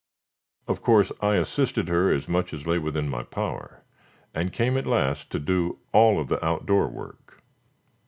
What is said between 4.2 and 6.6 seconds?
and came at last to do all of the